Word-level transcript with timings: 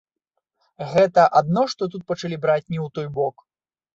Гэта 0.93 1.25
адно 1.41 1.61
што 1.75 1.83
тут 1.95 2.07
пачалі 2.11 2.39
браць 2.45 2.63
не 2.73 2.79
ў 2.85 2.95
той 2.99 3.07
бок. 3.21 3.45